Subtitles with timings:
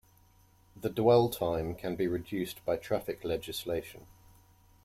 [0.75, 4.07] The dwell time can be reduced by traffic legislation.